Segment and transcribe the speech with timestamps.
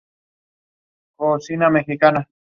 [1.19, 2.27] que ella no partiera